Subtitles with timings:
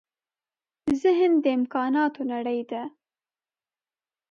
[1.01, 2.83] ذهن د امکانونو نړۍ ده.